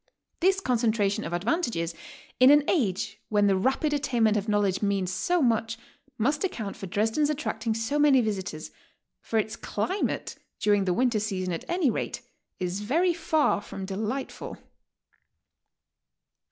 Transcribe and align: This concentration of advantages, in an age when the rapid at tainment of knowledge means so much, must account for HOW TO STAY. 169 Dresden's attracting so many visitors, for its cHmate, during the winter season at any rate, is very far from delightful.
This 0.39 0.59
concentration 0.59 1.23
of 1.25 1.31
advantages, 1.31 1.93
in 2.39 2.49
an 2.49 2.63
age 2.67 3.21
when 3.29 3.45
the 3.45 3.55
rapid 3.55 3.93
at 3.93 4.01
tainment 4.01 4.35
of 4.35 4.49
knowledge 4.49 4.81
means 4.81 5.13
so 5.13 5.43
much, 5.43 5.77
must 6.17 6.43
account 6.43 6.75
for 6.75 6.87
HOW 6.87 7.03
TO 7.03 7.05
STAY. 7.05 7.21
169 7.21 7.23
Dresden's 7.23 7.29
attracting 7.69 7.73
so 7.75 7.99
many 7.99 8.19
visitors, 8.21 8.71
for 9.19 9.37
its 9.37 9.55
cHmate, 9.57 10.37
during 10.59 10.85
the 10.85 10.95
winter 10.95 11.19
season 11.19 11.53
at 11.53 11.65
any 11.67 11.91
rate, 11.91 12.23
is 12.59 12.81
very 12.81 13.13
far 13.13 13.61
from 13.61 13.85
delightful. 13.85 14.57